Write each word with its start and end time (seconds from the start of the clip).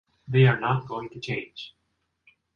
They 0.27 0.47
are 0.47 0.59
not 0.59 0.87
going 0.87 1.09
to 1.09 1.19
change. 1.19 1.75